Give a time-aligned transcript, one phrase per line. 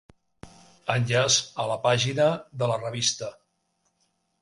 [0.93, 3.33] Enllaç a la pàgina de la revista.